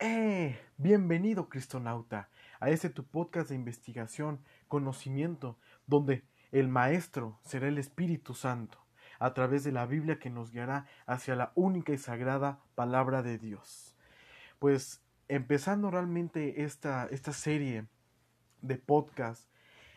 [0.00, 0.58] ¡Eh!
[0.76, 5.56] Bienvenido, Cristonauta, a este tu podcast de investigación, conocimiento,
[5.86, 8.84] donde el Maestro será el Espíritu Santo,
[9.20, 13.38] a través de la Biblia que nos guiará hacia la única y sagrada palabra de
[13.38, 13.94] Dios.
[14.58, 17.86] Pues empezando realmente esta, esta serie
[18.62, 19.48] de podcast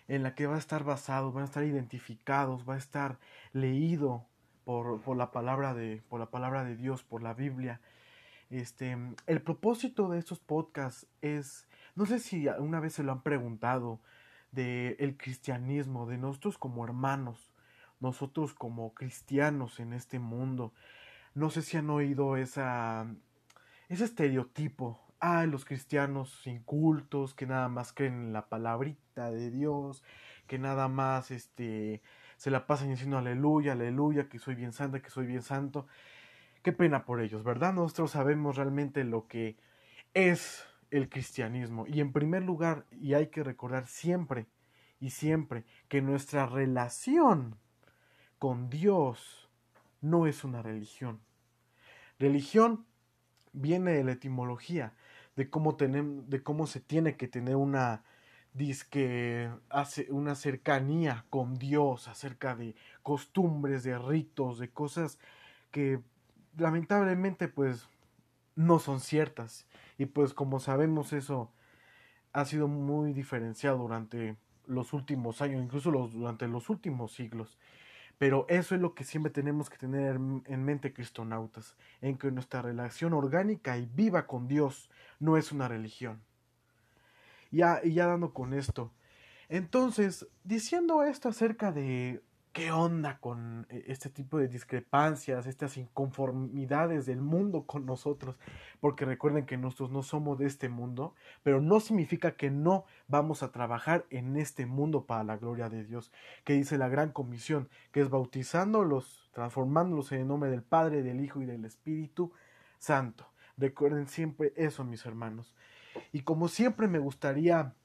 [0.07, 3.17] en la que va a estar basado, van a estar identificados, va a estar
[3.51, 4.27] leído
[4.63, 7.81] por, por, la palabra de, por la palabra de Dios, por la Biblia.
[8.49, 13.21] Este, el propósito de estos podcasts es, no sé si una vez se lo han
[13.21, 13.99] preguntado,
[14.51, 17.51] de el cristianismo, de nosotros como hermanos,
[17.99, 20.73] nosotros como cristianos en este mundo.
[21.33, 23.07] No sé si han oído esa,
[23.89, 24.99] ese estereotipo.
[25.19, 30.03] Ah, los cristianos incultos que nada más creen en la palabrita de Dios,
[30.45, 32.01] que nada más este,
[32.37, 35.87] se la pasan diciendo aleluya, aleluya, que soy bien santa, que soy bien santo.
[36.67, 37.73] Qué pena por ellos, ¿verdad?
[37.73, 39.55] Nosotros sabemos realmente lo que
[40.13, 41.85] es el cristianismo.
[41.87, 44.47] Y en primer lugar, y hay que recordar siempre
[44.99, 47.55] y siempre que nuestra relación
[48.37, 49.49] con Dios
[50.01, 51.21] no es una religión.
[52.19, 52.85] Religión
[53.53, 54.93] viene de la etimología,
[55.37, 58.03] de cómo, tenemos, de cómo se tiene que tener una
[59.69, 65.17] hace una cercanía con Dios acerca de costumbres, de ritos, de cosas
[65.71, 66.01] que
[66.57, 67.87] lamentablemente pues
[68.55, 71.51] no son ciertas y pues como sabemos eso
[72.33, 74.37] ha sido muy diferenciado durante
[74.67, 77.57] los últimos años, incluso los, durante los últimos siglos.
[78.17, 82.61] Pero eso es lo que siempre tenemos que tener en mente, cristonautas, en que nuestra
[82.61, 86.21] relación orgánica y viva con Dios no es una religión.
[87.51, 88.91] Ya, y ya dando con esto.
[89.49, 92.21] Entonces, diciendo esto acerca de
[92.57, 98.35] qué onda con eh, este tipo de discrepancias, estas inconformidades del mundo con nosotros,
[98.79, 101.13] porque recuerden que nosotros no somos de este mundo,
[101.43, 105.85] pero no significa que no vamos a trabajar en este mundo para la gloria de
[105.85, 106.11] Dios,
[106.45, 111.21] que dice la gran comisión, que es bautizándolos, transformándolos en el nombre del Padre, del
[111.21, 112.31] Hijo y del Espíritu
[112.79, 113.27] Santo.
[113.57, 115.53] Recuerden siempre eso, mis hermanos.
[116.11, 117.75] Y como siempre me gustaría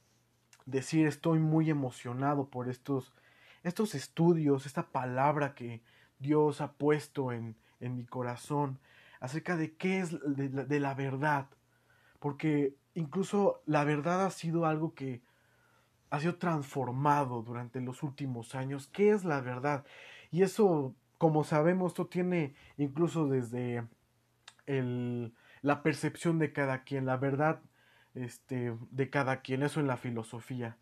[0.64, 3.12] decir, estoy muy emocionado por estos
[3.62, 5.82] estos estudios, esta palabra que
[6.18, 8.78] Dios ha puesto en, en mi corazón
[9.20, 11.48] acerca de qué es de la, verdad.
[12.18, 15.22] Porque incluso la verdad ha sido algo que
[16.10, 18.88] ha sido transformado durante los últimos años.
[18.88, 19.84] ¿Qué es la verdad?
[20.30, 23.86] Y eso, como sabemos, esto tiene incluso desde
[24.66, 27.60] el, la percepción de cada quien, la verdad
[28.14, 30.76] este, de cada quien, eso en la filosofía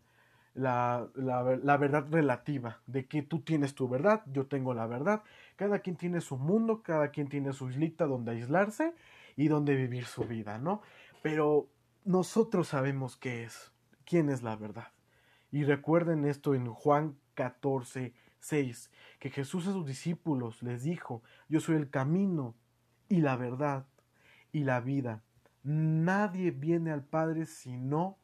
[0.53, 5.23] la, la, verdad relativa, de que tú tienes tu verdad, yo tengo la verdad,
[5.55, 8.93] cada quien tiene su mundo, cada quien tiene su islita donde aislarse
[9.35, 10.81] y donde vivir su vida, ¿no?
[11.21, 11.69] Pero
[12.03, 13.71] nosotros sabemos qué es,
[14.05, 14.91] quién es la verdad.
[15.51, 21.59] Y recuerden esto en Juan 14, 6, que Jesús a sus discípulos les dijo, yo
[21.59, 22.55] soy el camino
[23.07, 23.85] y la verdad
[24.51, 25.23] y la vida.
[25.63, 28.17] Nadie viene al Padre si no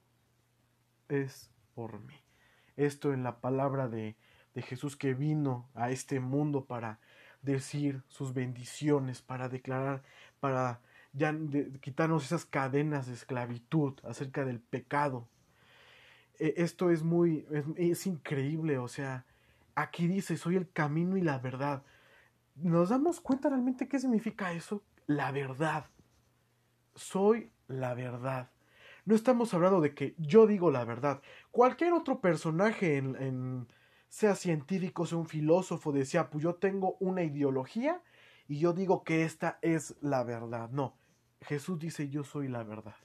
[1.08, 2.16] es por mí.
[2.76, 4.16] Esto en la palabra de,
[4.56, 7.00] de Jesús que vino a este mundo para
[7.44, 10.02] decir sus bendiciones, para declarar,
[10.40, 10.82] para
[11.14, 11.38] ya
[11.80, 15.28] quitarnos esas cadenas de esclavitud acerca del pecado.
[16.40, 19.26] E, esto es muy, es, es, increíble, o sea,
[19.76, 21.84] aquí dice, soy el camino y la verdad.
[22.56, 24.82] ¿Nos damos cuenta realmente qué significa eso?
[25.06, 25.86] La verdad.
[26.96, 28.50] Soy la verdad.
[29.08, 31.22] No estamos hablando de que yo digo la verdad.
[31.52, 33.66] Cualquier otro personaje, en,
[34.10, 38.04] sea científico, sea un filósofo, decía, pues yo tengo una ideología
[38.50, 40.70] y yo digo que esta es la verdad.
[40.72, 40.98] No,
[41.40, 42.98] Jesús dice, yo soy la verdad.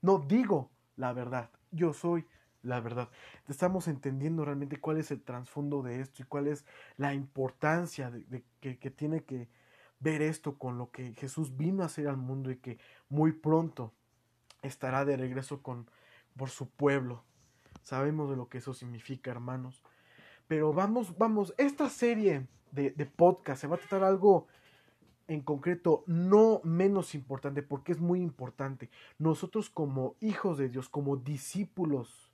[0.00, 2.26] No digo la verdad, yo soy
[2.62, 3.10] la verdad.
[3.48, 6.64] Estamos entendiendo realmente cuál es el trasfondo de esto y cuál es
[6.96, 9.50] la importancia de, que tiene que
[10.00, 12.78] ver esto con lo que Jesús vino a hacer al mundo y que
[13.10, 13.92] muy pronto
[14.62, 15.88] estará de regreso con
[16.36, 17.24] por su pueblo.
[17.82, 19.82] Sabemos de lo que eso significa, hermanos.
[20.48, 24.46] Pero vamos, vamos, esta serie de, podcast se va a tratar algo
[25.28, 28.90] en concreto no menos importante, porque es muy importante.
[29.18, 32.30] Nosotros como hijos de Dios, como discípulos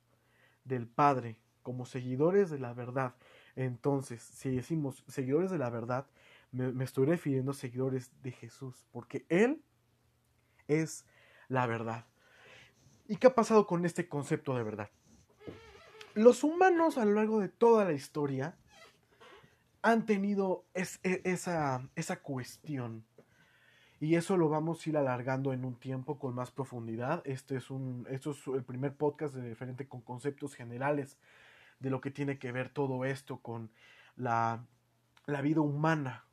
[0.65, 3.15] del Padre, como seguidores de la verdad,
[3.55, 6.07] entonces, si decimos seguidores de la verdad,
[6.51, 9.61] me, me estoy refiriendo a seguidores de Jesús, porque Él
[10.67, 11.05] es
[11.47, 12.05] la verdad.
[13.09, 14.91] ¿Y qué ha pasado con este concepto de verdad?
[16.13, 18.55] Los humanos a lo largo de toda la historia
[19.81, 23.03] han tenido es, esa, esa cuestión.
[23.99, 27.23] Y eso lo vamos a ir alargando en un tiempo con más profundidad.
[27.25, 31.17] Este es un, es el primer podcast de diferente con conceptos generales
[31.79, 33.71] de lo que tiene que ver todo esto con
[34.17, 34.63] la,
[35.25, 36.25] la vida humana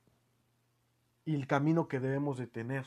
[1.25, 2.85] y el camino que debemos de tener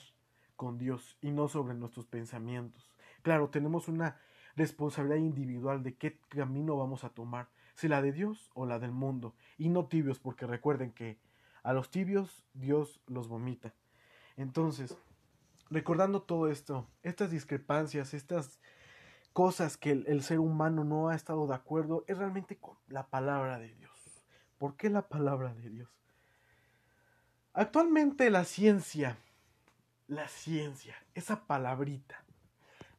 [0.55, 2.88] con Dios y no sobre nuestros pensamientos.
[3.21, 4.19] Claro, tenemos una
[4.55, 8.91] responsabilidad individual de qué camino vamos a tomar, si la de Dios o la del
[8.91, 11.17] mundo, y no tibios, porque recuerden que
[11.63, 13.73] a los tibios Dios los vomita.
[14.37, 14.97] Entonces,
[15.69, 18.59] recordando todo esto, estas discrepancias, estas
[19.33, 23.59] cosas que el, ser humano no ha estado de acuerdo, es realmente con la palabra
[23.59, 23.91] de Dios.
[24.57, 25.89] ¿Por qué la palabra de Dios?
[27.53, 29.17] Actualmente la ciencia,
[30.07, 32.23] la ciencia, esa palabrita,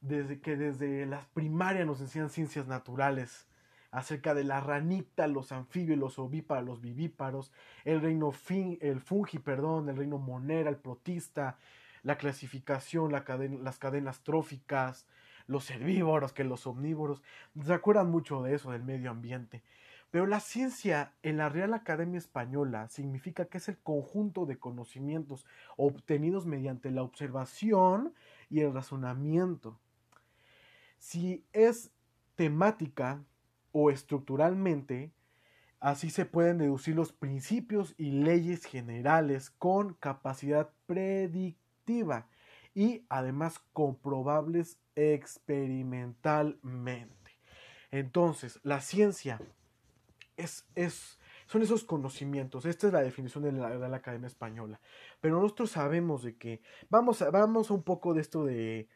[0.00, 3.46] desde que desde las primarias nos enseñan ciencias naturales,
[3.90, 7.52] acerca de la ranita, los anfibios, los ovíparos, los vivíparos,
[7.84, 11.58] el reino fin, el fungi, perdón, el reino monera, el protista,
[12.02, 13.24] la clasificación, la
[13.62, 15.06] las cadenas tróficas,
[15.46, 17.22] los herbívoros, que los omnívoros,
[17.64, 19.62] se acuerdan mucho de eso, del medio ambiente.
[20.10, 25.46] Pero la ciencia en la Real Academia Española significa que es el conjunto de conocimientos
[25.76, 28.14] obtenidos mediante la observación
[28.48, 29.78] y el razonamiento.
[31.00, 31.90] Si es
[32.36, 33.24] temática
[33.72, 35.12] o estructuralmente,
[35.80, 42.28] así se pueden deducir los principios y leyes generales con capacidad predictiva
[42.74, 47.32] y además comprobables experimentalmente.
[47.90, 49.40] Entonces, la ciencia
[50.36, 52.66] es, es, son esos conocimientos.
[52.66, 54.78] Esta es la definición de la, de la Academia Española.
[55.22, 56.60] Pero nosotros sabemos de que,
[56.90, 58.86] vamos vamos a un poco de esto de,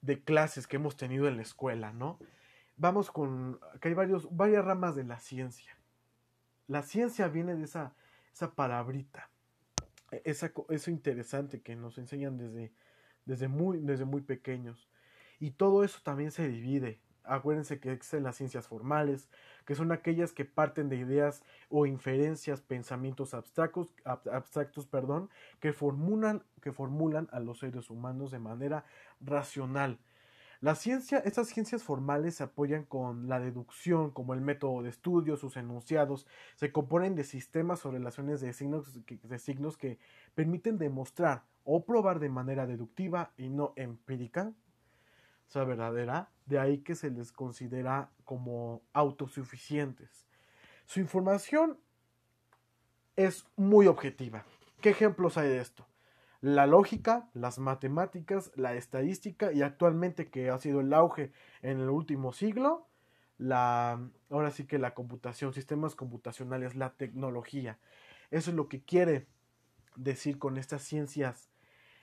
[0.00, 2.18] de clases que hemos tenido en la escuela, ¿no?
[2.76, 5.76] Vamos con, que hay varios, varias ramas de la ciencia.
[6.66, 7.94] La ciencia viene de esa,
[8.32, 9.30] esa palabrita
[10.24, 12.72] esa, eso interesante que nos enseñan desde,
[13.24, 14.88] desde, muy, desde muy pequeños.
[15.38, 17.00] Y todo eso también se divide.
[17.28, 19.28] Acuérdense que existen las ciencias formales,
[19.66, 25.30] que son aquellas que parten de ideas o inferencias, pensamientos abstractos, abstractos perdón,
[25.60, 28.84] que, formulan, que formulan a los seres humanos de manera
[29.20, 29.98] racional,
[30.74, 35.56] ciencia, estas ciencias formales se apoyan con la deducción como el método de estudio, sus
[35.56, 36.26] enunciados,
[36.56, 39.98] se componen de sistemas o relaciones de signos, de signos que
[40.34, 44.52] permiten demostrar o probar de manera deductiva y no empírica,
[45.48, 50.26] o sea, verdadera, de ahí que se les considera como autosuficientes.
[50.86, 51.78] Su información
[53.16, 54.44] es muy objetiva.
[54.80, 55.88] ¿Qué ejemplos hay de esto?
[56.40, 61.90] la lógica, las matemáticas, la estadística y actualmente que ha sido el auge en el
[61.90, 62.86] último siglo,
[63.38, 67.78] la ahora sí que la computación, sistemas computacionales, la tecnología.
[68.30, 69.26] Eso es lo que quiere
[69.96, 71.50] decir con estas ciencias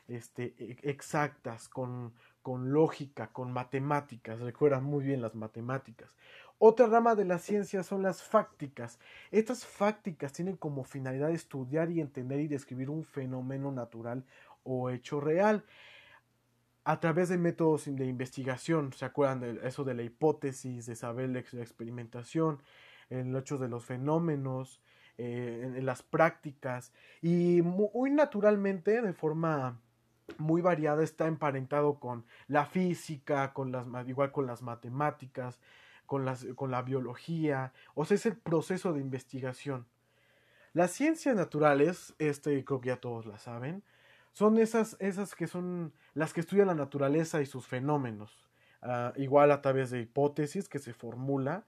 [0.08, 2.14] este, e, exactas, con,
[2.46, 4.40] con lógica, con matemáticas.
[4.40, 6.12] Recuerdan muy bien las matemáticas.
[6.60, 9.00] Otra rama de la ciencia son las fácticas.
[9.32, 14.26] Estas fácticas tienen como finalidad estudiar y entender y describir un fenómeno natural
[14.64, 15.66] o hecho real
[16.84, 18.94] a través de métodos de investigación.
[18.94, 22.62] ¿Se acuerdan de eso de la hipótesis, de saber la experimentación,
[23.10, 24.84] el hecho de los fenómenos,
[25.18, 26.94] eh, en las prácticas?
[27.24, 29.82] Y muy naturalmente, de forma
[30.38, 35.60] muy variada, está emparentado con la física, con las, igual con las matemáticas,
[36.06, 39.86] con, las, con la biología, o sea, es el proceso de investigación.
[40.74, 43.84] Las ciencias naturales, este creo que ya todos la saben,
[44.34, 48.38] son esas, esas que son las que estudian la naturaleza y sus fenómenos,
[48.82, 51.64] ah, igual a través de hipótesis que se formula,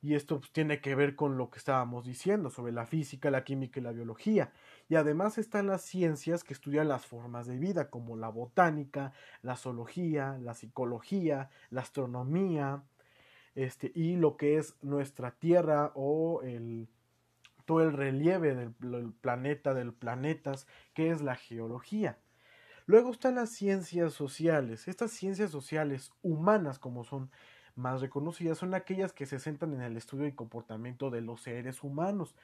[0.00, 3.44] y esto pues, tiene que ver con lo que estábamos diciendo sobre la física, la
[3.44, 4.52] química y la biología.
[4.88, 9.12] Y además están las ciencias que estudian las formas de vida, como la botánica,
[9.42, 12.84] la zoología, la psicología, la astronomía,
[13.54, 16.88] este, y lo que es nuestra Tierra o el,
[17.64, 22.18] todo el relieve del, planeta, del planetas, que es la geología.
[22.86, 24.86] Luego están las ciencias sociales.
[24.86, 27.30] Estas ciencias sociales humanas, como son
[27.78, 31.82] más reconocidas, son aquellas que se centran en el estudio y comportamiento de los seres
[31.82, 32.34] humanos.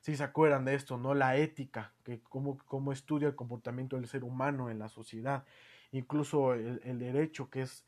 [0.00, 1.14] Si se acuerdan de esto, ¿no?
[1.14, 5.44] La ética, que cómo, estudia el comportamiento del ser humano en la sociedad.
[5.92, 7.84] Incluso el, derecho, que es,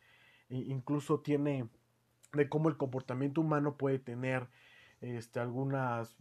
[0.49, 1.69] incluso tiene
[2.33, 4.49] de cómo el comportamiento humano puede tener
[5.01, 6.17] este, algunas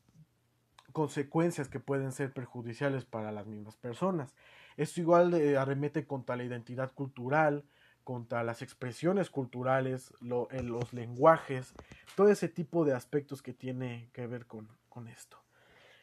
[0.91, 4.35] consecuencias que pueden ser perjudiciales para las mismas personas.
[4.77, 7.63] Esto igual arremete contra la identidad cultural,
[8.03, 10.13] contra las expresiones culturales,
[10.51, 11.73] en los lenguajes,
[12.15, 15.37] todo ese tipo de aspectos que tiene que ver con, con esto.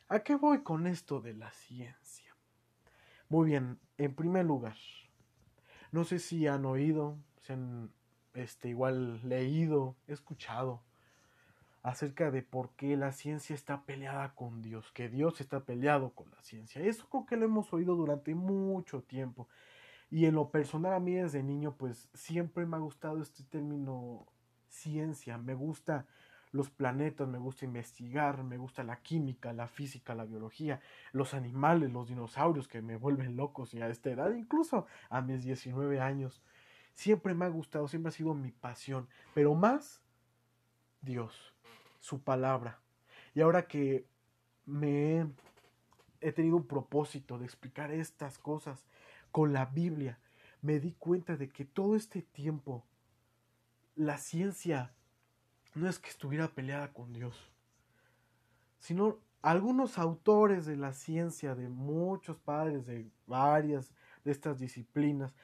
[0.09, 2.35] ¿A qué voy con esto de la ciencia?
[3.29, 4.77] Muy bien, en primer lugar,
[5.93, 7.93] no sé si han oído, si han
[8.35, 10.83] este, igual leído, escuchado
[11.83, 16.31] acerca de por qué la ciencia está peleada con Dios, que Dios está peleado con
[16.31, 16.83] la ciencia.
[16.83, 19.49] Eso creo que lo hemos oído durante mucho tiempo.
[20.11, 24.27] Y en lo personal a mí desde niño pues siempre me ha gustado este término
[24.69, 26.07] ciencia, me gusta
[26.53, 30.81] los planetas, me gusta investigar, me gusta la química, la física, la biología,
[31.13, 35.45] los animales, los dinosaurios que me vuelven locos y a esta edad, incluso a mis
[35.45, 36.43] 19 años.
[36.95, 40.03] Siempre me ha gustado, siempre ha sido mi pasión, pero más
[41.01, 41.55] Dios,
[42.01, 42.81] su palabra.
[43.35, 44.07] Y ahora que
[44.67, 45.27] me
[46.21, 48.87] he, tenido un propósito de explicar estas cosas
[49.31, 50.19] con la Biblia,
[50.63, 52.85] me di cuenta de que todo este tiempo
[53.97, 54.93] la ciencia
[55.75, 57.37] no es que estuviera peleada con Dios,
[58.79, 63.93] sino algunos autores de la ciencia, de muchos padres de varias
[64.25, 65.35] de estas disciplinas,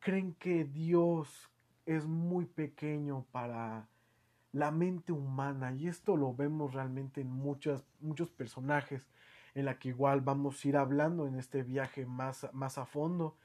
[0.00, 1.50] creen que Dios
[1.86, 3.88] es muy pequeño para
[4.52, 9.06] la mente humana y esto lo vemos realmente en muchas, muchos personajes
[9.56, 13.36] en la que igual vamos a ir hablando en este viaje más, más a fondo.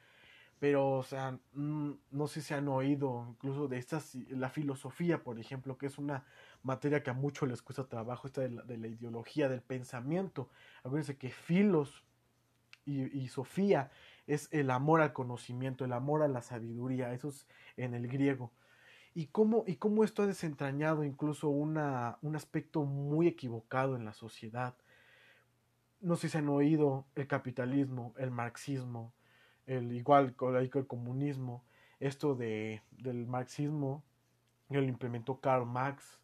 [0.59, 5.77] Pero o sea no sé si han oído incluso de estas la filosofía por ejemplo
[5.77, 6.23] que es una
[6.61, 10.49] materia que a muchos les cuesta trabajo esta de la, ideología del pensamiento.
[10.83, 12.03] Acuérdense que filos
[12.85, 13.89] y, y, sofía
[14.27, 18.51] es el amor al conocimiento el amor a la sabiduría eso es en el griego.
[19.13, 24.13] Y cómo, y cómo esto ha desentrañado incluso una, un aspecto muy equivocado en la
[24.13, 24.75] sociedad
[26.01, 29.13] no sé si han oído el capitalismo el marxismo
[29.65, 31.63] el igual el comunismo,
[31.99, 34.03] esto de, del marxismo,
[34.69, 36.19] que lo implementó Karl Marx,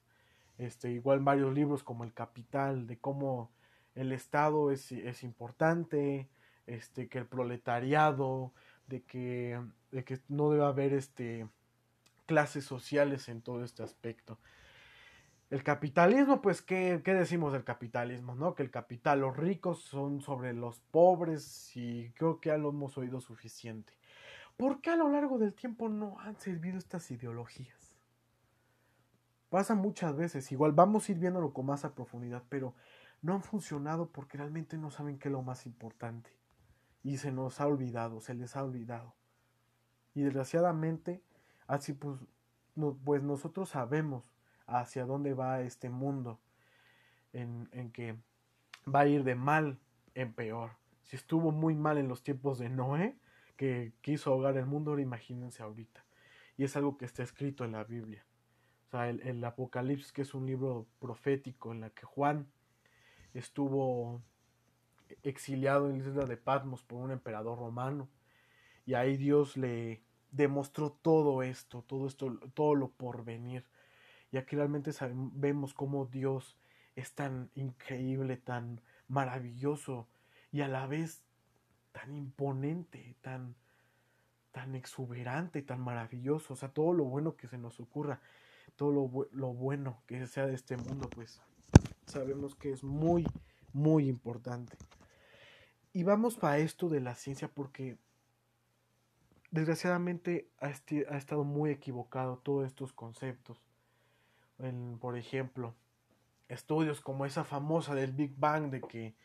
[0.57, 3.51] este, igual varios libros como El Capital, de cómo
[3.95, 6.27] el Estado es, es importante,
[6.65, 8.51] este, que el proletariado,
[8.87, 11.47] de que, de que no debe haber este,
[12.25, 14.39] clases sociales en todo este aspecto.
[15.49, 18.35] El capitalismo, pues, ¿qué, ¿qué, decimos del capitalismo?
[18.35, 18.53] ¿No?
[18.53, 22.97] Que el capital, los ricos son sobre los pobres y creo que ya lo hemos
[22.97, 23.93] oído suficiente.
[24.57, 27.95] ¿Por qué a lo largo del tiempo no han servido estas ideologías?
[29.49, 32.75] Pasa muchas veces, igual vamos a ir viéndolo con más a profundidad, pero
[33.21, 36.29] no han funcionado porque realmente no saben qué es lo más importante.
[37.03, 39.15] Y se nos ha olvidado, se les ha olvidado.
[40.13, 41.23] Y desgraciadamente,
[41.67, 42.19] así pues,
[43.05, 44.36] pues nosotros sabemos
[44.67, 46.39] hacia dónde va este mundo,
[47.33, 48.15] en, en que
[48.93, 49.79] va a ir de mal
[50.13, 50.71] en peor.
[51.03, 53.17] Si estuvo muy mal en los tiempos de Noé,
[53.55, 56.05] que quiso ahogar el mundo, ahora imagínense ahorita.
[56.57, 58.25] Y es algo que está escrito en la Biblia.
[58.87, 62.47] O sea, el, el, Apocalipsis, que es un libro profético en la que Juan
[63.33, 64.21] estuvo
[65.23, 68.09] exiliado en la isla de Patmos por un emperador romano.
[68.85, 73.65] Y ahí Dios le demostró todo esto, todo esto, todo lo por venir.
[74.31, 74.91] Y aquí realmente
[75.33, 76.57] vemos cómo Dios
[76.95, 80.07] es tan increíble, tan maravilloso
[80.51, 81.23] y a la vez
[81.91, 83.55] tan imponente, tan,
[84.51, 86.53] tan exuberante, tan maravilloso.
[86.53, 88.19] O sea, todo lo bueno que se nos ocurra,
[88.75, 91.41] todo lo, lo bueno que sea de este mundo, pues
[92.05, 93.25] sabemos que es muy,
[93.73, 94.75] muy importante.
[95.93, 97.97] Y vamos para esto de la ciencia porque
[99.51, 103.66] desgraciadamente ha, ha estado muy equivocado todos estos conceptos
[104.99, 105.75] por ejemplo,
[106.47, 109.15] estudios como esa famosa del Big Bang de que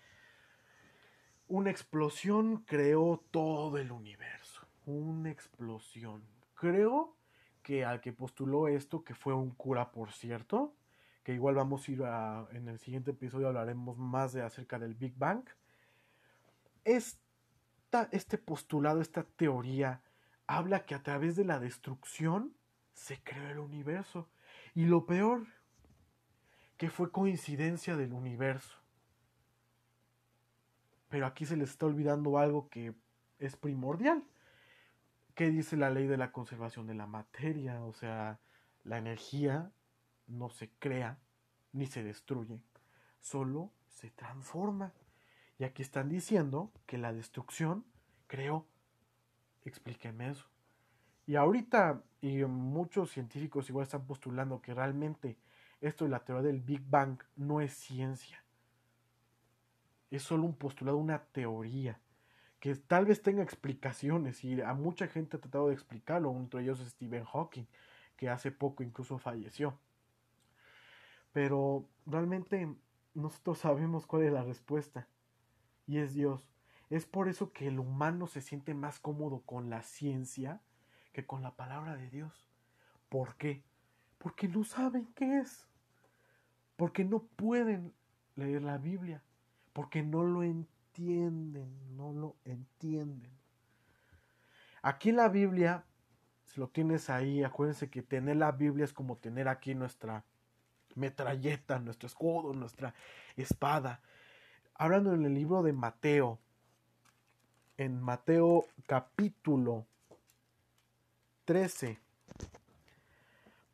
[1.49, 4.67] una explosión creó todo el universo.
[4.87, 6.23] Una explosión.
[6.55, 7.15] Creo
[7.62, 10.75] que al que postuló esto, que fue un cura, por cierto,
[11.23, 14.95] que igual vamos a ir a, en el siguiente episodio hablaremos más de acerca del
[14.95, 15.45] Big Bang.
[16.85, 20.03] Esta, este postulado, esta teoría,
[20.47, 22.55] habla que a través de la destrucción
[22.93, 24.29] se creó el universo.
[24.75, 25.47] Y lo peor,
[26.76, 28.79] que fue coincidencia del universo.
[31.09, 32.95] Pero aquí se les está olvidando algo que
[33.38, 34.25] es primordial.
[35.35, 37.83] ¿Qué dice la ley de la conservación de la materia?
[37.85, 38.41] O sea,
[38.85, 39.71] la energía
[40.26, 41.19] no se crea
[41.73, 42.61] ni se destruye,
[43.21, 44.93] solo se transforma.
[45.59, 47.85] Y aquí están diciendo que la destrucción
[48.26, 48.67] creó.
[49.64, 50.51] Explíqueme eso.
[51.33, 55.39] Y ahorita, y muchos científicos igual están postulando que realmente
[55.81, 58.45] esto de la teoría del Big Bang no es ciencia.
[60.11, 61.99] Es solo un postulado, una teoría,
[62.61, 66.81] que tal vez tenga explicaciones, y a mucha gente ha tratado de explicarlo, entre ellos
[66.81, 67.65] Stephen Hawking,
[68.15, 69.79] que hace poco incluso falleció.
[71.33, 72.77] Pero realmente
[73.15, 75.09] nosotros sabemos cuál es la respuesta,
[75.87, 76.47] y es Dios.
[76.91, 80.61] Es por eso que el humano se siente más cómodo con la ciencia
[81.12, 82.49] que con la palabra de Dios.
[83.09, 83.62] ¿Por qué?
[84.19, 85.66] Porque no saben qué es.
[86.76, 87.92] Porque no pueden
[88.35, 89.23] leer la Biblia.
[89.73, 91.97] Porque no lo entienden.
[91.97, 93.31] No lo entienden.
[94.81, 95.85] Aquí en la Biblia,
[96.45, 100.25] si lo tienes ahí, acuérdense que tener la Biblia es como tener aquí nuestra
[100.95, 102.95] metralleta, nuestro escudo, nuestra
[103.37, 104.00] espada.
[104.75, 106.40] Hablando en el libro de Mateo,
[107.76, 109.87] en Mateo capítulo
[111.45, 111.99] 13,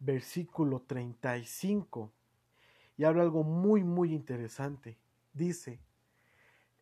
[0.01, 2.13] versículo 35,
[2.97, 4.99] y habla algo muy, muy interesante.
[5.33, 5.81] Dice,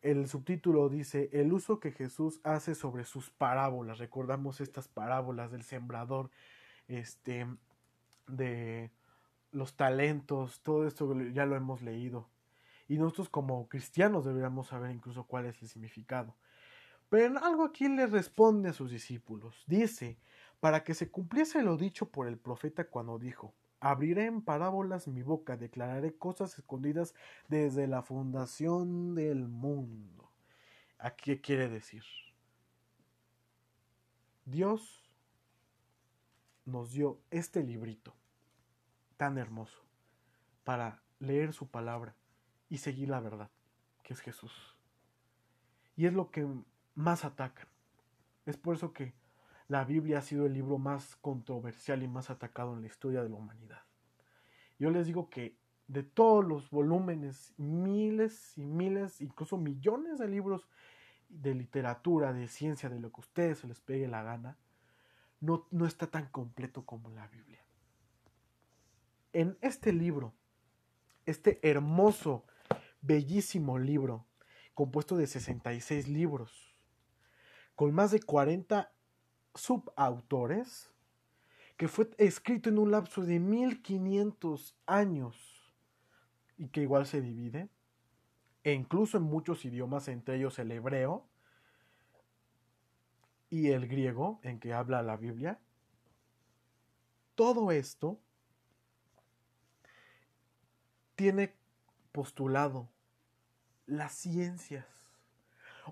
[0.01, 3.97] el subtítulo dice, el uso que Jesús hace sobre sus parábolas.
[3.97, 6.29] Recordamos estas parábolas del sembrador,
[6.87, 7.45] este,
[8.27, 8.91] de
[9.51, 12.29] los talentos, todo esto ya lo hemos leído.
[12.87, 16.35] Y nosotros como cristianos deberíamos saber incluso cuál es el significado.
[17.09, 19.63] Pero en algo aquí le responde a sus discípulos.
[19.67, 20.19] Dice,
[20.59, 25.21] para que se cumpliese lo dicho por el profeta cuando dijo, abriré en parábolas mi
[25.21, 27.13] boca, declararé cosas escondidas
[27.47, 30.31] desde la fundación del mundo.
[30.97, 32.03] ¿A qué quiere decir?
[34.45, 35.03] Dios
[36.65, 38.15] nos dio este librito
[39.15, 39.79] tan hermoso
[40.63, 42.15] para leer su palabra
[42.69, 43.49] y seguir la verdad,
[44.03, 44.75] que es Jesús.
[45.95, 46.47] Y es lo que
[46.97, 47.67] más atacan.
[48.45, 49.13] Es por eso que
[49.67, 53.29] la Biblia ha sido el libro más controversial y más atacado en la historia de
[53.29, 53.83] la humanidad.
[54.79, 55.55] Yo les digo que
[55.87, 60.67] de todos los volúmenes, miles y miles, incluso millones de libros
[61.29, 64.57] de literatura, de ciencia, de lo que a ustedes se les pegue la gana,
[65.39, 67.63] no, no está tan completo como la Biblia.
[69.33, 70.33] En este libro,
[71.25, 72.45] este hermoso,
[73.01, 74.25] bellísimo libro,
[74.73, 76.67] compuesto de 66 libros,
[77.77, 78.91] con más de 40
[79.53, 80.89] subautores,
[81.77, 85.71] que fue escrito en un lapso de 1500 años
[86.57, 87.69] y que igual se divide,
[88.63, 91.27] e incluso en muchos idiomas, entre ellos el hebreo
[93.51, 95.59] y el griego, en que habla la Biblia.
[97.35, 98.19] Todo esto
[101.15, 101.53] tiene
[102.11, 102.89] postulado
[103.85, 104.87] las ciencias,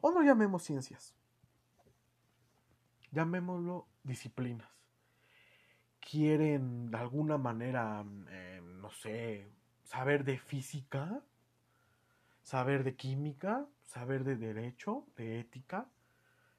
[0.02, 1.14] o no llamemos ciencias,
[3.16, 4.70] llamémoslo disciplinas.
[6.00, 9.50] Quieren de alguna manera, eh, no sé,
[9.84, 11.24] saber de física,
[12.44, 15.88] saber de química, saber de derecho, de ética,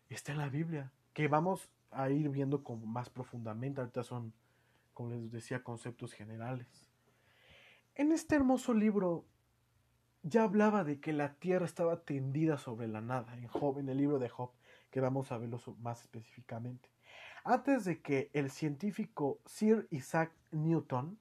[0.08, 3.80] está en la Biblia, que vamos a ir viendo como más profundamente.
[3.80, 4.32] Ahorita son,
[4.94, 6.66] como les decía, conceptos generales.
[7.94, 9.26] En este hermoso libro
[10.22, 13.98] ya hablaba de que la tierra estaba tendida sobre la nada, en Job, en el
[13.98, 14.50] libro de Job
[14.90, 16.88] que vamos a verlo más específicamente.
[17.44, 21.18] Antes de que el científico Sir Isaac Newton,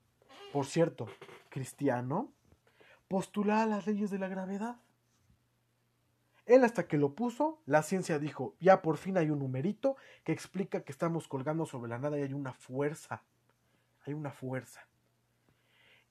[0.51, 1.07] por cierto,
[1.49, 2.31] cristiano,
[3.07, 4.77] postulara las leyes de la gravedad.
[6.45, 10.31] Él hasta que lo puso, la ciencia dijo, ya por fin hay un numerito que
[10.31, 13.23] explica que estamos colgando sobre la nada y hay una fuerza.
[14.05, 14.87] Hay una fuerza.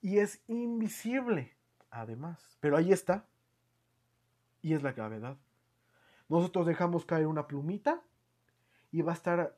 [0.01, 1.55] Y es invisible,
[1.89, 2.57] además.
[2.59, 3.27] Pero ahí está.
[4.61, 5.37] Y es la gravedad.
[6.29, 8.01] Nosotros dejamos caer una plumita
[8.91, 9.57] y va a estar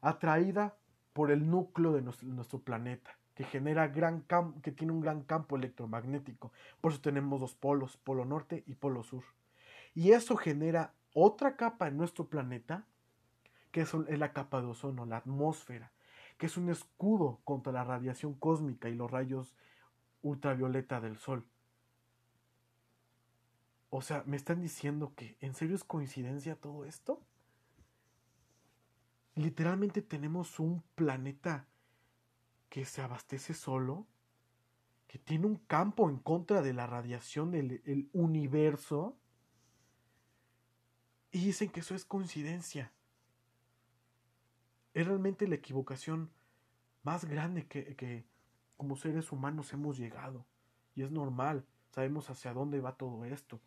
[0.00, 0.76] atraída
[1.12, 4.24] por el núcleo de nuestro, planeta, que genera gran
[4.62, 6.52] que tiene un gran campo electromagnético.
[6.80, 9.24] Por eso tenemos dos polos, polo norte y polo sur.
[9.94, 12.84] Y eso genera otra capa en nuestro planeta,
[13.72, 15.90] que es la capa de ozono, la atmósfera,
[16.36, 19.56] que es un escudo contra la radiación cósmica y los rayos
[20.22, 21.44] ultravioleta del sol.
[23.90, 27.22] O sea, ¿me están diciendo que en serio es coincidencia todo esto?
[29.34, 31.66] Literalmente tenemos un planeta
[32.68, 34.06] que se abastece solo,
[35.06, 39.16] que tiene un campo en contra de la radiación del universo,
[41.30, 42.92] y dicen que eso es coincidencia.
[44.94, 46.30] Es realmente la equivocación
[47.02, 48.26] más grande que, que
[48.76, 50.44] como seres humanos hemos llegado.
[50.94, 53.60] Y es normal, sabemos hacia dónde va todo esto.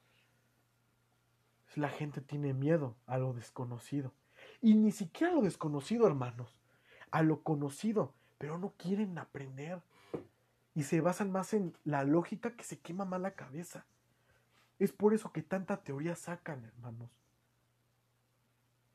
[1.76, 4.14] La gente tiene miedo a lo desconocido.
[4.62, 6.60] Y ni siquiera a lo desconocido, hermanos.
[7.12, 8.14] A lo conocido.
[8.38, 9.82] Pero no quieren aprender.
[10.74, 13.86] Y se basan más en la lógica que se quema más la cabeza.
[14.80, 17.10] Es por eso que tanta teoría sacan, hermanos.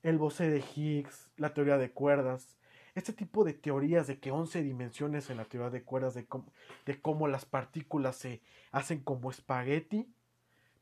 [0.03, 2.57] El bosé de Higgs, la teoría de cuerdas,
[2.97, 6.47] este tipo de teorías de que 11 dimensiones en la teoría de cuerdas, de cómo,
[6.87, 8.41] de cómo las partículas se
[8.73, 10.09] hacen como espagueti,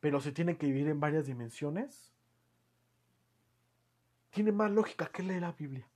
[0.04, 2.12] pero se tiene que dividir en varias dimensiones.
[4.28, 5.88] tiene más lógica que leer la Biblia.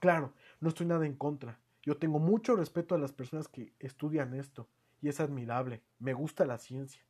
[0.00, 1.60] Claro, no estoy nada en contra.
[1.82, 4.66] Yo tengo mucho respeto a las personas que estudian esto
[5.02, 5.82] y es admirable.
[5.98, 7.04] Me gusta la ciencia.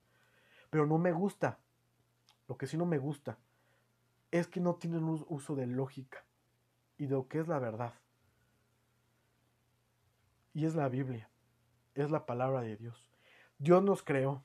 [0.70, 1.60] Pero no me gusta.
[2.48, 3.38] Lo que sí no me gusta
[4.32, 6.24] es que no tienen uso de lógica
[6.98, 7.94] y de lo que es la verdad.
[10.52, 11.30] Y es la Biblia.
[11.94, 13.08] Es la palabra de Dios.
[13.58, 14.42] Dios nos creó.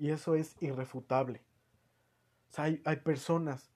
[0.00, 1.42] Y eso es irrefutable.
[2.56, 3.70] hay, hay personas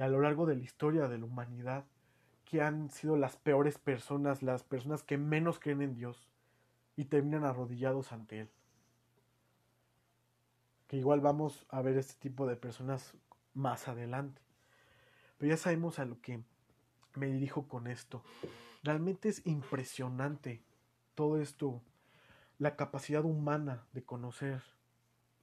[0.00, 1.84] a lo largo de la historia de la humanidad
[2.44, 6.26] que han sido las peores personas, las personas que menos creen en Dios
[6.96, 8.50] y terminan arrodillados ante Él.
[10.88, 13.14] Que igual vamos a ver este tipo de personas
[13.54, 14.42] más adelante.
[15.38, 16.42] Pero ya sabemos a lo que
[17.14, 18.24] me dirijo con esto.
[18.82, 20.64] Realmente es impresionante
[21.14, 21.80] todo esto,
[22.58, 24.60] la capacidad humana de conocer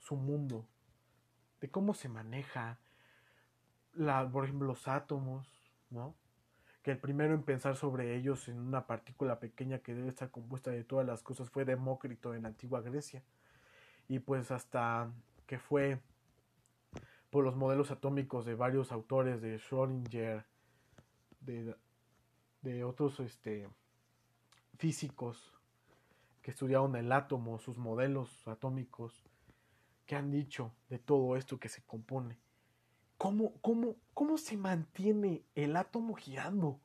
[0.10, 0.65] su mundo,
[1.62, 2.80] de cómo se maneja,
[3.93, 5.48] la, por ejemplo, los átomos,
[5.91, 6.15] ¿no?
[6.82, 10.72] que el primero en pensar sobre ellos en una partícula pequeña que debe estar compuesta
[10.72, 13.22] de todas las cosas fue Demócrito en la antigua Grecia.
[14.08, 15.12] Y pues hasta
[15.45, 16.00] que fue
[17.30, 20.43] por los modelos atómicos de varios autores, de Schrödinger,
[21.41, 21.76] de,
[22.62, 23.69] de otros este,
[24.80, 25.54] físicos
[26.41, 29.29] que estudiaron el átomo, sus modelos atómicos,
[30.10, 32.39] que han dicho de todo esto que se compone.
[33.19, 36.82] ¿Cómo, cómo, cómo se mantiene el átomo girando?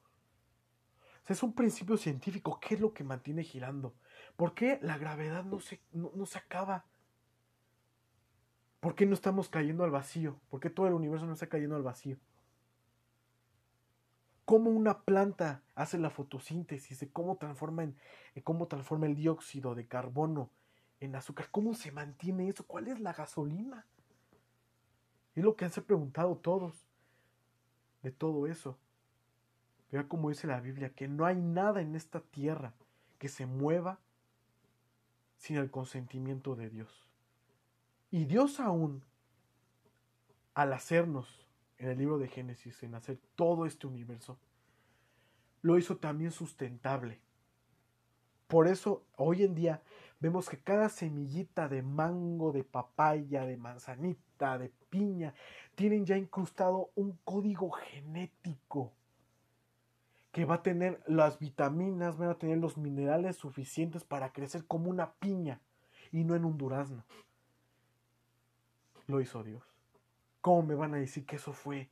[1.27, 2.61] es un principio científico.
[2.61, 3.95] ¿Qué es lo que mantiene girando?
[4.37, 6.85] ¿Por qué la gravedad no se, no, se acaba?
[8.81, 10.39] ¿Por qué no estamos cayendo al vacío?
[10.51, 12.19] ¿Por qué todo el universo no está cayendo al vacío?
[14.45, 17.01] ¿Cómo una planta hace la fotosíntesis?
[17.01, 17.97] ¿De cómo transforma, en,
[18.43, 20.51] cómo transforma el dióxido de carbono
[21.01, 21.49] en azúcar?
[21.51, 22.67] ¿Cómo se mantiene eso?
[22.67, 23.87] ¿Cuál es la gasolina?
[25.35, 26.87] Es lo que han preguntado todos
[28.03, 28.79] de todo eso.
[29.91, 32.75] Vea como dice la Biblia, que no hay nada en esta tierra
[33.19, 33.99] que se mueva
[35.39, 37.09] sin el consentimiento de Dios.
[38.11, 39.03] Y Dios aún,
[40.55, 41.47] al hacernos
[41.79, 44.39] en el libro de Génesis, en hacer todo este universo,
[45.63, 47.19] lo hizo también sustentable.
[48.47, 49.83] Por eso hoy en día
[50.25, 55.35] vemos que cada semillita de mango, de papaya, de manzanita, de piña,
[55.75, 58.91] tienen ya incrustado un código genético
[60.33, 64.89] que va a tener las vitaminas, van a tener los minerales suficientes para crecer como
[64.89, 65.61] una piña
[66.11, 67.05] y no en un durazno.
[69.07, 69.63] Lo hizo Dios.
[70.41, 71.91] ¿Cómo me van a decir que eso fue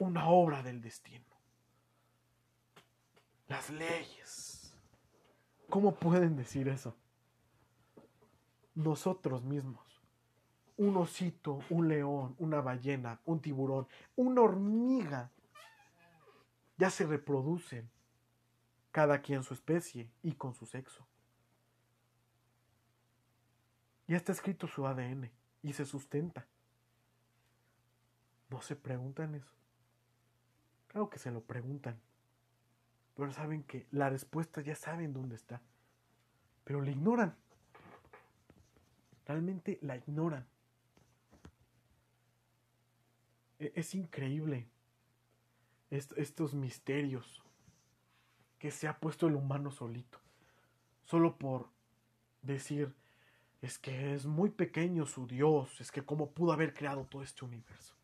[0.00, 1.26] una obra del destino?
[3.46, 4.57] Las leyes
[5.68, 6.96] ¿Cómo pueden decir eso?
[8.74, 9.84] Nosotros mismos.
[10.78, 15.30] Un osito, un león, una ballena, un tiburón, una hormiga,
[16.78, 17.90] ya se reproducen,
[18.92, 21.06] cada quien su especie y con su sexo.
[24.06, 25.30] Ya está escrito su ADN
[25.62, 26.46] y se sustenta.
[28.48, 29.52] ¿No se preguntan eso?
[30.86, 32.00] Claro que se lo preguntan
[33.18, 35.60] pero saben que la respuesta ya saben dónde está,
[36.62, 37.34] pero la ignoran.
[39.26, 40.46] Realmente la ignoran.
[43.58, 44.68] E-, es increíble
[45.90, 47.42] estos misterios
[48.60, 50.20] que se ha puesto el humano solito,
[51.04, 51.70] solo por
[52.42, 52.94] decir,
[53.62, 57.44] es que es muy pequeño su Dios, es que cómo pudo haber creado todo este
[57.44, 57.96] universo.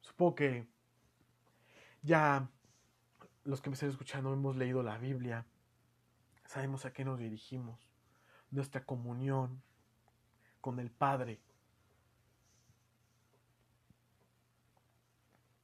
[0.00, 0.77] Supongo que
[2.02, 2.48] ya
[3.44, 5.46] los que me están escuchando hemos leído la Biblia,
[6.44, 7.88] sabemos a qué nos dirigimos,
[8.50, 9.62] nuestra comunión
[10.60, 11.40] con el Padre.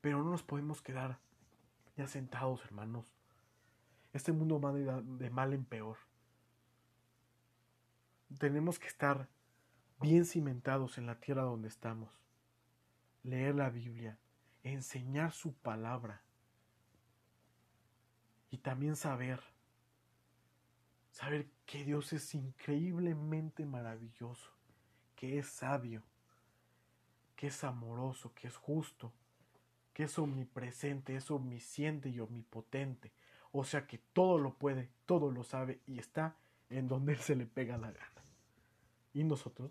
[0.01, 1.19] Pero no nos podemos quedar
[1.97, 3.15] ya sentados, hermanos.
[4.13, 5.99] Este mundo va de mal en peor.
[8.39, 9.29] Tenemos que estar
[10.01, 12.11] bien cimentados en la tierra donde estamos.
[13.23, 14.19] Leer la Biblia,
[14.65, 16.23] enseñar su palabra
[18.51, 19.41] y también saber,
[21.11, 24.51] saber que Dios es increíblemente maravilloso,
[25.15, 26.03] que es sabio,
[27.37, 29.13] que es amoroso, que es justo,
[29.93, 33.13] que es omnipresente, es omnisciente y omnipotente.
[33.53, 36.37] O sea que todo lo puede, todo lo sabe y está
[36.71, 38.23] en donde Él se le pega la gana.
[39.13, 39.71] ¿Y nosotros?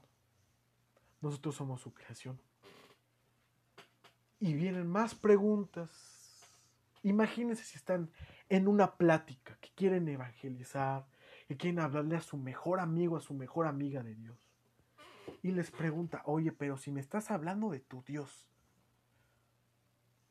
[1.22, 2.40] Nosotros somos su creación.
[4.44, 5.90] Y vienen más preguntas.
[7.02, 8.12] Imagínense si están
[8.50, 11.08] en una plática, que quieren evangelizar,
[11.48, 14.38] que quieren hablarle a su mejor amigo, a su mejor amiga de Dios.
[15.42, 18.46] y les pregunta, oye, pero si me estás hablando de tu Dios,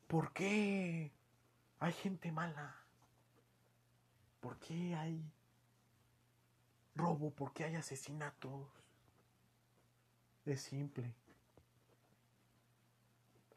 [0.09, 1.11] ¿por qué
[1.79, 2.77] hay gente mala?
[4.41, 5.25] ¿Por qué hay
[6.95, 7.31] robo?
[7.31, 8.69] ¿Por qué hay asesinatos?
[10.45, 11.15] Es simple.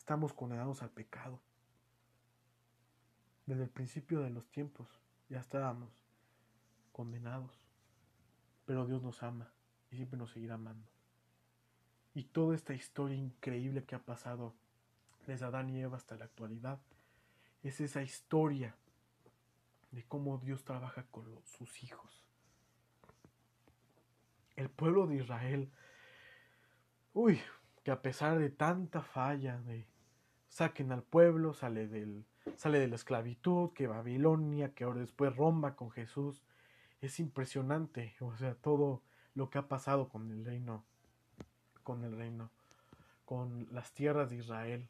[0.05, 1.41] Estamos condenados al pecado.
[3.47, 4.87] Desde el principio de los tiempos
[5.29, 5.89] ya estábamos
[6.91, 7.65] condenados.
[8.67, 9.51] Pero Dios nos ama
[9.89, 10.87] y siempre nos seguirá amando.
[12.13, 14.53] Y toda esta historia increíble que ha pasado
[15.25, 16.79] desde Adán y Eva hasta la actualidad
[17.63, 18.75] es esa historia
[19.89, 22.23] de cómo Dios trabaja con sus hijos.
[24.55, 25.71] El pueblo de Israel,
[27.15, 27.41] uy,
[27.83, 29.94] que a pesar de tanta falla, de
[30.55, 35.75] saquen al pueblo, sale del sale de la esclavitud, que Babilonia, que ahora después Roma
[35.75, 36.41] con Jesús.
[37.01, 39.01] Es impresionante, o sea, todo
[39.33, 40.85] lo que ha pasado con el reino,
[41.83, 42.51] con el reino,
[43.25, 44.87] con las tierras de Israel.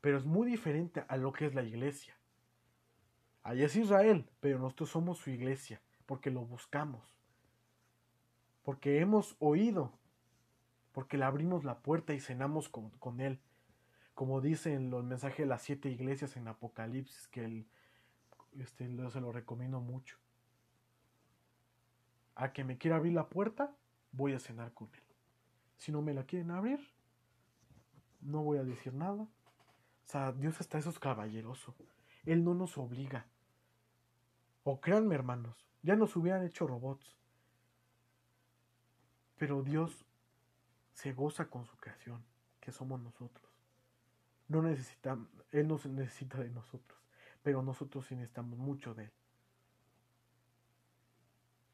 [0.00, 2.16] Pero es muy diferente a lo que es la iglesia.
[3.44, 7.16] Allá es Israel, pero nosotros somos su iglesia, porque lo buscamos,
[8.64, 9.92] porque hemos oído,
[10.90, 13.38] porque le abrimos la puerta y cenamos con, con él
[14.16, 17.66] como dicen los mensajes de las siete iglesias en Apocalipsis, que el,
[18.58, 20.16] este, se lo recomiendo mucho.
[22.34, 23.76] A que me quiera abrir la puerta,
[24.12, 25.02] voy a cenar con él.
[25.76, 26.80] Si no me la quieren abrir,
[28.22, 29.24] no voy a decir nada.
[29.24, 31.74] O sea, Dios está eso es caballeroso.
[32.24, 33.26] Él no nos obliga.
[34.64, 37.18] O créanme, hermanos, ya nos hubieran hecho robots.
[39.36, 40.06] Pero Dios
[40.94, 42.24] se goza con su creación,
[42.60, 43.45] que somos nosotros.
[44.48, 46.98] No necesitamos, Él no se necesita de nosotros,
[47.42, 49.12] pero nosotros sí necesitamos mucho de Él.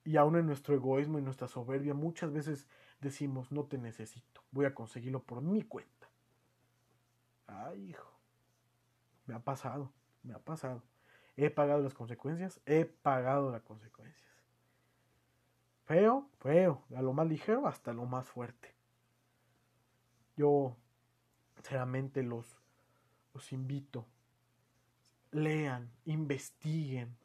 [0.05, 2.69] Y aún en nuestro egoísmo y nuestra soberbia muchas veces
[3.01, 6.09] decimos, no te necesito, voy a conseguirlo por mi cuenta.
[7.47, 8.11] Ay, hijo,
[9.27, 10.83] me ha pasado, me ha pasado.
[11.37, 14.23] He pagado las consecuencias, he pagado las consecuencias.
[15.85, 18.75] Feo, feo, a lo más ligero hasta lo más fuerte.
[20.37, 20.77] Yo,
[21.55, 22.62] sinceramente, los,
[23.35, 24.07] los invito.
[25.31, 27.17] Lean, investiguen.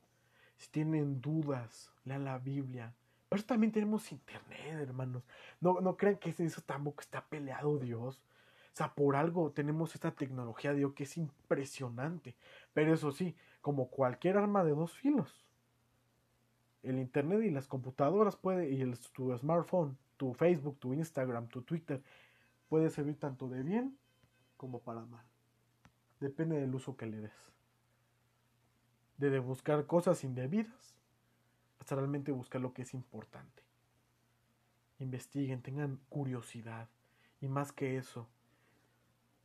[0.58, 2.94] Si tienen dudas, lean la Biblia.
[3.30, 5.24] Pero también tenemos internet, hermanos.
[5.60, 8.24] No, no crean que eso tampoco está peleado Dios.
[8.74, 12.36] O sea, por algo tenemos esta tecnología Dios que es impresionante.
[12.74, 15.46] Pero eso sí, como cualquier arma de dos filos.
[16.84, 21.64] El internet y las computadoras puede, y el, tu smartphone, tu Facebook, tu Instagram, tu
[21.64, 22.02] Twitter,
[22.70, 23.98] puede servir tanto de bien
[24.56, 25.26] como para mal.
[26.20, 27.54] Depende del uso que le des.
[29.18, 30.96] De buscar cosas indebidas
[31.80, 33.64] hasta realmente buscar lo que es importante.
[35.00, 36.90] Investiguen, tengan curiosidad
[37.40, 38.28] y más que eso,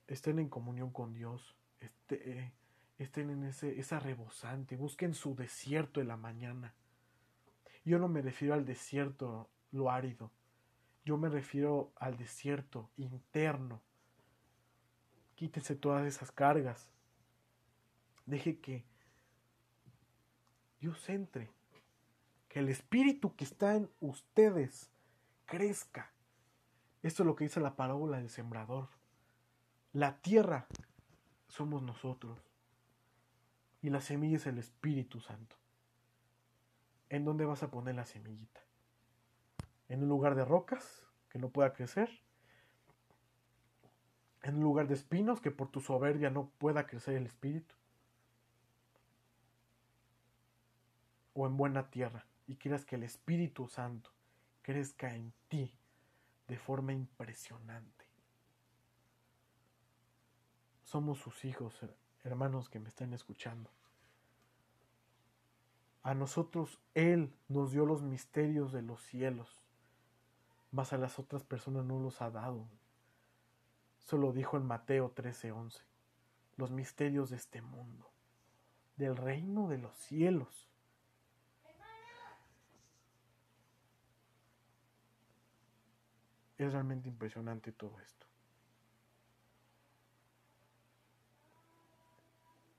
[0.06, 2.52] estén en comunión con Dios, este,
[2.98, 6.74] estén en ese, esa rebosante, busquen su desierto en la mañana.
[7.84, 10.30] Yo no me refiero al desierto, lo árido,
[11.04, 13.82] yo me refiero al desierto interno,
[15.42, 16.88] Quítese todas esas cargas.
[18.26, 18.84] Deje que
[20.78, 21.50] Dios entre.
[22.48, 24.88] Que el espíritu que está en ustedes
[25.46, 26.12] crezca.
[27.02, 28.88] Esto es lo que dice la parábola del sembrador.
[29.92, 30.68] La tierra
[31.48, 32.38] somos nosotros.
[33.80, 35.56] Y la semilla es el Espíritu Santo.
[37.08, 38.60] ¿En dónde vas a poner la semillita?
[39.88, 42.21] ¿En un lugar de rocas que no pueda crecer?
[44.42, 47.74] En lugar de espinos que por tu soberbia no pueda crecer el espíritu.
[51.34, 54.10] O en buena tierra y quieras que el Espíritu Santo
[54.62, 55.72] crezca en ti
[56.48, 58.04] de forma impresionante.
[60.82, 61.78] Somos sus hijos,
[62.22, 63.70] hermanos que me están escuchando.
[66.02, 69.62] A nosotros Él nos dio los misterios de los cielos,
[70.72, 72.66] mas a las otras personas no los ha dado.
[74.04, 75.82] Eso lo dijo en Mateo 13:11.
[76.56, 78.10] Los misterios de este mundo,
[78.96, 80.68] del reino de los cielos.
[86.58, 88.26] Es realmente impresionante todo esto.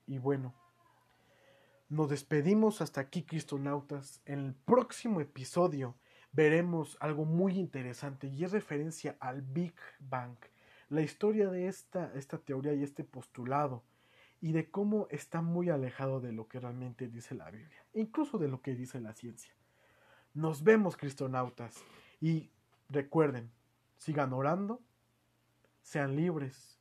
[0.06, 0.54] Y bueno,
[1.88, 4.22] nos despedimos hasta aquí, cristonautas.
[4.24, 5.96] En el próximo episodio
[6.32, 10.36] veremos algo muy interesante y es referencia al Big Bang
[10.94, 13.82] la historia de esta, esta teoría y este postulado
[14.40, 18.48] y de cómo está muy alejado de lo que realmente dice la Biblia, incluso de
[18.48, 19.52] lo que dice la ciencia.
[20.34, 21.82] Nos vemos, cristonautas,
[22.20, 22.50] y
[22.88, 23.50] recuerden,
[23.96, 24.80] sigan orando,
[25.82, 26.78] sean libres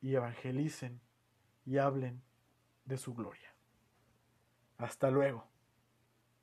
[0.00, 1.00] y evangelicen
[1.66, 2.22] y hablen
[2.84, 3.54] de su gloria.
[4.78, 5.46] Hasta luego.